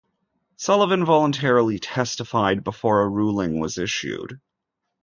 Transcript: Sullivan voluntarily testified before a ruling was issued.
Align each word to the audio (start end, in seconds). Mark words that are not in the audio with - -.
Sullivan 0.57 1.05
voluntarily 1.05 1.77
testified 1.77 2.63
before 2.63 3.03
a 3.03 3.07
ruling 3.07 3.59
was 3.59 3.77
issued. 3.77 4.41